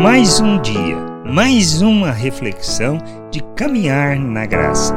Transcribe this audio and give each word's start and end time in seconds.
Mais 0.00 0.38
um 0.38 0.62
dia, 0.62 0.96
mais 1.26 1.82
uma 1.82 2.12
reflexão 2.12 2.98
de 3.32 3.40
caminhar 3.56 4.16
na 4.16 4.46
graça. 4.46 4.94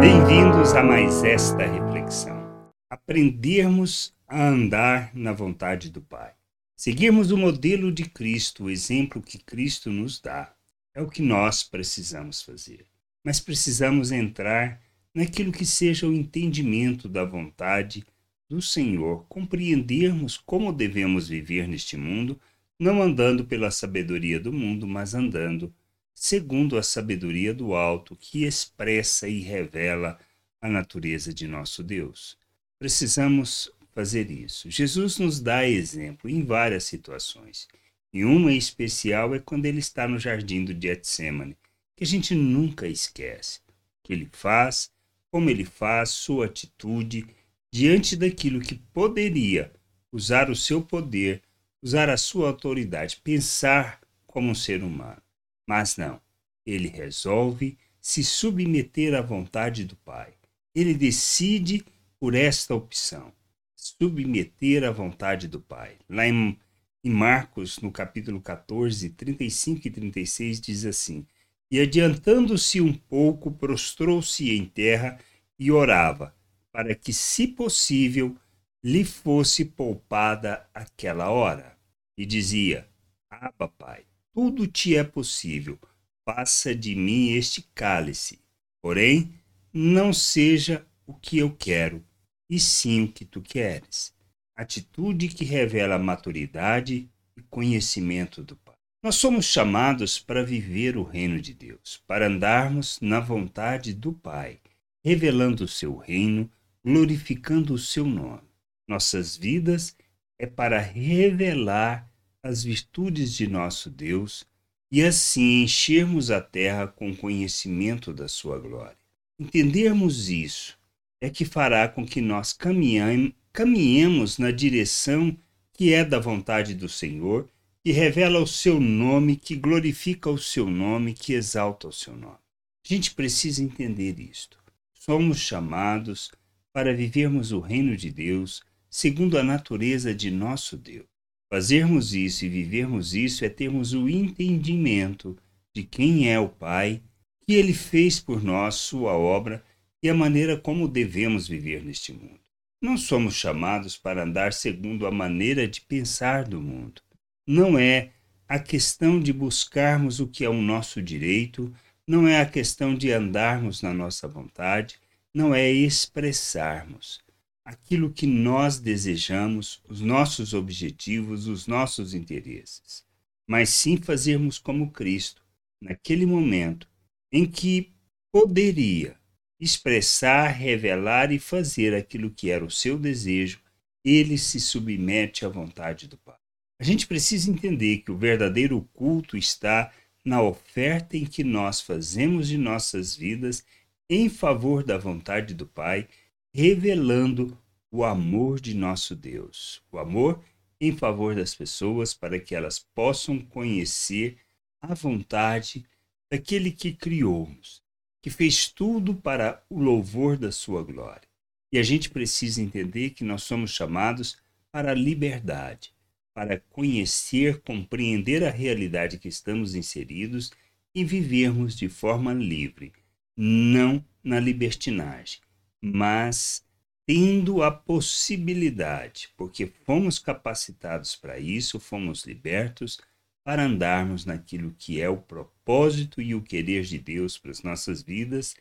Bem-vindos 0.00 0.74
a 0.74 0.82
mais 0.82 1.22
esta 1.22 1.64
reflexão. 1.64 2.42
Aprendermos 2.90 4.12
a 4.26 4.48
andar 4.48 5.14
na 5.14 5.32
vontade 5.32 5.90
do 5.90 6.00
Pai. 6.00 6.32
Seguirmos 6.76 7.30
o 7.30 7.36
modelo 7.36 7.92
de 7.92 8.02
Cristo, 8.02 8.64
o 8.64 8.70
exemplo 8.70 9.22
que 9.22 9.38
Cristo 9.38 9.90
nos 9.90 10.20
dá. 10.20 10.52
É 10.92 11.00
o 11.00 11.08
que 11.08 11.22
nós 11.22 11.62
precisamos 11.62 12.42
fazer. 12.42 12.84
Mas 13.24 13.38
precisamos 13.38 14.10
entrar 14.10 14.80
naquilo 15.14 15.52
que 15.52 15.64
seja 15.64 16.08
o 16.08 16.12
entendimento 16.12 17.08
da 17.08 17.24
vontade 17.24 18.04
do 18.50 18.60
Senhor, 18.60 19.24
compreendermos 19.28 20.36
como 20.36 20.72
devemos 20.72 21.28
viver 21.28 21.68
neste 21.68 21.96
mundo 21.96 22.40
não 22.82 23.00
andando 23.00 23.44
pela 23.44 23.70
sabedoria 23.70 24.40
do 24.40 24.52
mundo, 24.52 24.88
mas 24.88 25.14
andando 25.14 25.72
segundo 26.12 26.76
a 26.76 26.82
sabedoria 26.82 27.54
do 27.54 27.74
alto, 27.74 28.16
que 28.16 28.44
expressa 28.44 29.28
e 29.28 29.40
revela 29.40 30.18
a 30.60 30.68
natureza 30.68 31.32
de 31.32 31.46
nosso 31.46 31.82
Deus. 31.82 32.36
Precisamos 32.80 33.70
fazer 33.92 34.30
isso. 34.32 34.68
Jesus 34.68 35.18
nos 35.18 35.40
dá 35.40 35.68
exemplo 35.68 36.28
em 36.28 36.44
várias 36.44 36.82
situações. 36.82 37.68
E 38.12 38.24
uma 38.24 38.52
especial 38.52 39.32
é 39.32 39.38
quando 39.38 39.66
ele 39.66 39.78
está 39.78 40.08
no 40.08 40.18
jardim 40.18 40.64
do 40.64 40.72
Getsemane, 40.72 41.56
que 41.96 42.02
a 42.02 42.06
gente 42.06 42.34
nunca 42.34 42.88
esquece. 42.88 43.60
O 43.60 44.02
que 44.02 44.12
ele 44.12 44.28
faz, 44.32 44.90
como 45.30 45.48
ele 45.48 45.64
faz, 45.64 46.10
sua 46.10 46.46
atitude 46.46 47.26
diante 47.70 48.16
daquilo 48.16 48.60
que 48.60 48.74
poderia 48.74 49.72
usar 50.10 50.50
o 50.50 50.56
seu 50.56 50.82
poder 50.82 51.42
usar 51.82 52.08
a 52.08 52.16
sua 52.16 52.48
autoridade, 52.48 53.20
pensar 53.22 54.00
como 54.26 54.50
um 54.50 54.54
ser 54.54 54.82
humano. 54.82 55.20
Mas 55.66 55.96
não, 55.96 56.20
ele 56.64 56.88
resolve 56.88 57.76
se 58.00 58.22
submeter 58.22 59.14
à 59.14 59.20
vontade 59.20 59.84
do 59.84 59.96
Pai. 59.96 60.32
Ele 60.74 60.94
decide 60.94 61.84
por 62.18 62.34
esta 62.34 62.74
opção, 62.74 63.32
submeter 63.74 64.84
à 64.84 64.90
vontade 64.90 65.48
do 65.48 65.60
Pai. 65.60 65.96
Lá 66.08 66.26
em, 66.26 66.58
em 67.04 67.10
Marcos, 67.10 67.78
no 67.80 67.90
capítulo 67.90 68.40
14, 68.40 69.10
35 69.10 69.88
e 69.88 69.90
36, 69.90 70.60
diz 70.60 70.84
assim: 70.84 71.26
E 71.70 71.80
adiantando-se 71.80 72.80
um 72.80 72.92
pouco, 72.92 73.50
prostrou-se 73.50 74.50
em 74.50 74.64
terra 74.64 75.18
e 75.58 75.70
orava, 75.70 76.34
para 76.72 76.94
que, 76.94 77.12
se 77.12 77.46
possível, 77.46 78.36
lhe 78.82 79.04
fosse 79.04 79.64
poupada 79.64 80.66
aquela 80.74 81.30
hora. 81.30 81.76
E 82.16 82.26
dizia: 82.26 82.88
Aba, 83.30 83.68
Pai, 83.68 84.04
tudo 84.32 84.66
te 84.66 84.96
é 84.96 85.04
possível, 85.04 85.78
passa 86.24 86.74
de 86.74 86.94
mim 86.94 87.32
este 87.32 87.62
cálice. 87.74 88.38
Porém, 88.80 89.32
não 89.72 90.12
seja 90.12 90.86
o 91.06 91.14
que 91.14 91.38
eu 91.38 91.50
quero, 91.50 92.04
e 92.48 92.60
sim 92.60 93.04
o 93.04 93.12
que 93.12 93.24
tu 93.24 93.40
queres. 93.40 94.14
Atitude 94.54 95.28
que 95.28 95.44
revela 95.44 95.98
maturidade 95.98 97.08
e 97.36 97.42
conhecimento 97.42 98.42
do 98.42 98.56
Pai. 98.56 98.74
Nós 99.02 99.16
somos 99.16 99.46
chamados 99.46 100.18
para 100.18 100.44
viver 100.44 100.96
o 100.96 101.02
reino 101.02 101.40
de 101.40 101.52
Deus, 101.52 102.02
para 102.06 102.28
andarmos 102.28 103.00
na 103.00 103.18
vontade 103.18 103.92
do 103.92 104.12
Pai, 104.12 104.60
revelando 105.04 105.64
o 105.64 105.68
seu 105.68 105.96
reino, 105.96 106.50
glorificando 106.84 107.74
o 107.74 107.78
seu 107.78 108.06
nome. 108.06 108.48
Nossas 108.86 109.36
vidas 109.36 109.96
é 110.42 110.46
para 110.46 110.80
revelar 110.80 112.10
as 112.42 112.64
virtudes 112.64 113.32
de 113.32 113.46
nosso 113.46 113.88
Deus 113.88 114.44
e 114.90 115.00
assim 115.00 115.62
enchermos 115.62 116.32
a 116.32 116.40
terra 116.40 116.88
com 116.88 117.14
conhecimento 117.14 118.12
da 118.12 118.26
sua 118.26 118.58
glória. 118.58 118.98
Entendermos 119.38 120.28
isso 120.28 120.76
é 121.20 121.30
que 121.30 121.44
fará 121.44 121.86
com 121.86 122.04
que 122.04 122.20
nós 122.20 122.52
caminhemos 122.52 124.36
na 124.36 124.50
direção 124.50 125.38
que 125.72 125.94
é 125.94 126.04
da 126.04 126.18
vontade 126.18 126.74
do 126.74 126.88
Senhor, 126.88 127.48
que 127.84 127.92
revela 127.92 128.40
o 128.40 128.46
seu 128.46 128.80
nome, 128.80 129.36
que 129.36 129.54
glorifica 129.54 130.28
o 130.28 130.38
seu 130.38 130.68
nome, 130.68 131.14
que 131.14 131.34
exalta 131.34 131.86
o 131.86 131.92
seu 131.92 132.16
nome. 132.16 132.38
A 132.84 132.88
gente 132.92 133.14
precisa 133.14 133.62
entender 133.62 134.18
isto. 134.18 134.58
Somos 134.92 135.38
chamados 135.38 136.32
para 136.72 136.92
vivermos 136.92 137.52
o 137.52 137.60
reino 137.60 137.96
de 137.96 138.10
Deus 138.10 138.60
segundo 138.92 139.38
a 139.38 139.42
natureza 139.42 140.14
de 140.14 140.30
nosso 140.30 140.76
Deus. 140.76 141.06
Fazermos 141.50 142.14
isso 142.14 142.44
e 142.44 142.48
vivermos 142.48 143.14
isso 143.14 143.42
é 143.42 143.48
termos 143.48 143.94
o 143.94 144.06
entendimento 144.06 145.36
de 145.74 145.82
quem 145.82 146.30
é 146.30 146.38
o 146.38 146.48
Pai, 146.48 147.02
que 147.40 147.54
Ele 147.54 147.72
fez 147.72 148.20
por 148.20 148.44
nós 148.44 148.74
sua 148.74 149.12
obra 149.12 149.64
e 150.02 150.10
a 150.10 150.14
maneira 150.14 150.58
como 150.58 150.86
devemos 150.86 151.48
viver 151.48 151.82
neste 151.82 152.12
mundo. 152.12 152.40
Não 152.82 152.98
somos 152.98 153.34
chamados 153.34 153.96
para 153.96 154.24
andar 154.24 154.52
segundo 154.52 155.06
a 155.06 155.10
maneira 155.10 155.66
de 155.66 155.80
pensar 155.80 156.44
do 156.44 156.60
mundo. 156.60 157.00
Não 157.46 157.78
é 157.78 158.10
a 158.46 158.58
questão 158.58 159.18
de 159.18 159.32
buscarmos 159.32 160.20
o 160.20 160.26
que 160.26 160.44
é 160.44 160.50
o 160.50 160.60
nosso 160.60 161.00
direito, 161.00 161.72
não 162.06 162.28
é 162.28 162.42
a 162.42 162.46
questão 162.46 162.94
de 162.94 163.10
andarmos 163.10 163.80
na 163.80 163.94
nossa 163.94 164.28
vontade, 164.28 164.98
não 165.34 165.54
é 165.54 165.70
expressarmos 165.70 167.22
aquilo 167.64 168.12
que 168.12 168.26
nós 168.26 168.78
desejamos, 168.78 169.82
os 169.88 170.00
nossos 170.00 170.52
objetivos, 170.52 171.46
os 171.46 171.66
nossos 171.66 172.14
interesses, 172.14 173.04
mas 173.46 173.68
sim 173.70 173.96
fazermos 173.96 174.58
como 174.58 174.90
Cristo, 174.90 175.42
naquele 175.80 176.26
momento 176.26 176.88
em 177.30 177.46
que 177.46 177.92
poderia 178.32 179.16
expressar, 179.60 180.48
revelar 180.48 181.30
e 181.30 181.38
fazer 181.38 181.94
aquilo 181.94 182.30
que 182.30 182.50
era 182.50 182.64
o 182.64 182.70
seu 182.70 182.98
desejo, 182.98 183.60
ele 184.04 184.36
se 184.36 184.58
submete 184.58 185.44
à 185.44 185.48
vontade 185.48 186.08
do 186.08 186.18
Pai. 186.18 186.36
A 186.80 186.84
gente 186.84 187.06
precisa 187.06 187.48
entender 187.48 187.98
que 187.98 188.10
o 188.10 188.16
verdadeiro 188.16 188.82
culto 188.92 189.36
está 189.36 189.92
na 190.24 190.42
oferta 190.42 191.16
em 191.16 191.24
que 191.24 191.44
nós 191.44 191.80
fazemos 191.80 192.48
de 192.48 192.58
nossas 192.58 193.14
vidas 193.14 193.64
em 194.10 194.28
favor 194.28 194.82
da 194.82 194.98
vontade 194.98 195.54
do 195.54 195.66
Pai 195.66 196.08
revelando 196.54 197.58
o 197.90 198.04
amor 198.04 198.60
de 198.60 198.74
nosso 198.74 199.16
Deus, 199.16 199.82
o 199.90 199.98
amor 199.98 200.42
em 200.80 200.94
favor 200.94 201.34
das 201.34 201.54
pessoas 201.54 202.12
para 202.12 202.38
que 202.38 202.54
elas 202.54 202.78
possam 202.78 203.38
conhecer 203.38 204.36
a 204.80 204.94
vontade 204.94 205.86
daquele 206.30 206.70
que 206.70 206.92
criou-nos, 206.92 207.82
que 208.20 208.28
fez 208.28 208.68
tudo 208.68 209.14
para 209.14 209.62
o 209.70 209.80
louvor 209.80 210.36
da 210.36 210.52
sua 210.52 210.82
glória. 210.82 211.28
E 211.70 211.78
a 211.78 211.82
gente 211.82 212.10
precisa 212.10 212.60
entender 212.60 213.10
que 213.10 213.24
nós 213.24 213.42
somos 213.44 213.70
chamados 213.70 214.36
para 214.70 214.90
a 214.90 214.94
liberdade, 214.94 215.94
para 216.34 216.60
conhecer, 216.70 217.62
compreender 217.62 218.44
a 218.44 218.50
realidade 218.50 219.18
que 219.18 219.28
estamos 219.28 219.74
inseridos 219.74 220.50
e 220.94 221.04
vivermos 221.04 221.76
de 221.76 221.88
forma 221.88 222.34
livre, 222.34 222.92
não 223.36 224.04
na 224.22 224.38
libertinagem, 224.38 225.40
mas 225.82 226.64
tendo 227.04 227.62
a 227.62 227.70
possibilidade, 227.70 229.30
porque 229.36 229.66
fomos 229.66 230.18
capacitados 230.18 231.16
para 231.16 231.38
isso, 231.38 231.80
fomos 231.80 232.24
libertos 232.24 233.00
para 233.44 233.64
andarmos 233.64 234.24
naquilo 234.24 234.72
que 234.78 235.00
é 235.00 235.08
o 235.08 235.16
propósito 235.16 236.22
e 236.22 236.34
o 236.34 236.40
querer 236.40 236.84
de 236.84 236.98
Deus 236.98 237.36
para 237.36 237.50
as 237.50 237.62
nossas 237.62 238.02
vidas, 238.02 238.54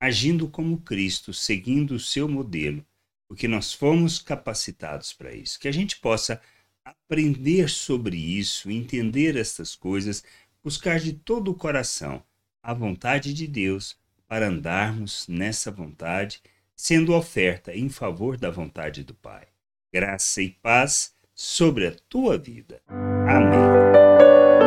agindo 0.00 0.48
como 0.48 0.80
Cristo, 0.80 1.34
seguindo 1.34 1.96
o 1.96 2.00
seu 2.00 2.28
modelo, 2.28 2.86
porque 3.26 3.48
nós 3.48 3.72
fomos 3.72 4.20
capacitados 4.20 5.12
para 5.12 5.34
isso. 5.34 5.58
Que 5.58 5.66
a 5.66 5.72
gente 5.72 5.98
possa 5.98 6.40
aprender 6.84 7.68
sobre 7.68 8.16
isso, 8.16 8.70
entender 8.70 9.36
estas 9.36 9.74
coisas, 9.74 10.22
buscar 10.62 11.00
de 11.00 11.12
todo 11.12 11.50
o 11.50 11.54
coração 11.54 12.22
a 12.62 12.72
vontade 12.72 13.34
de 13.34 13.46
Deus 13.48 13.98
para 14.28 14.46
andarmos 14.46 15.26
nessa 15.26 15.70
vontade 15.70 16.40
sendo 16.78 17.12
oferta 17.12 17.74
em 17.74 17.88
favor 17.88 18.36
da 18.36 18.52
vontade 18.52 19.02
do 19.02 19.12
Pai. 19.12 19.42
Graça 19.92 20.40
e 20.40 20.50
paz 20.50 21.12
sobre 21.34 21.88
a 21.88 21.92
tua 22.08 22.38
vida. 22.38 22.80
Amém. 22.88 23.58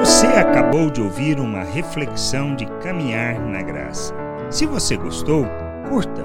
Você 0.00 0.26
acabou 0.26 0.90
de 0.90 1.00
ouvir 1.00 1.38
uma 1.38 1.62
reflexão 1.62 2.56
de 2.56 2.66
caminhar 2.82 3.40
na 3.40 3.62
graça. 3.62 4.12
Se 4.50 4.66
você 4.66 4.96
gostou, 4.96 5.46
curta, 5.88 6.24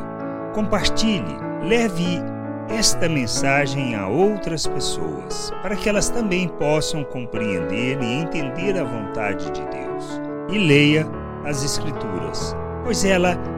compartilhe, 0.55 1.37
leve 1.61 2.21
esta 2.69 3.07
mensagem 3.07 3.93
a 3.93 4.07
outras 4.07 4.65
pessoas, 4.65 5.51
para 5.61 5.75
que 5.75 5.87
elas 5.87 6.09
também 6.09 6.47
possam 6.47 7.03
compreender 7.03 8.01
e 8.01 8.13
entender 8.13 8.75
a 8.79 8.83
vontade 8.83 9.45
de 9.51 9.61
Deus. 9.67 10.19
E 10.49 10.57
leia 10.57 11.05
as 11.45 11.63
Escrituras, 11.63 12.55
pois 12.83 13.05
ela 13.05 13.37